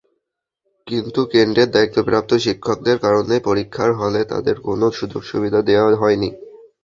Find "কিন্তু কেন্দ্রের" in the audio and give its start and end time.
0.87-1.69